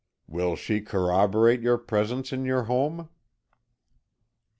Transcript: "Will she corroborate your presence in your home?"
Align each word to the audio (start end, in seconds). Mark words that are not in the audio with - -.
"Will 0.25 0.55
she 0.55 0.81
corroborate 0.81 1.61
your 1.61 1.77
presence 1.77 2.33
in 2.33 2.43
your 2.43 2.63
home?" 2.63 3.07